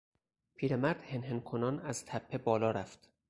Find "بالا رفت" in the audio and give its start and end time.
2.37-3.09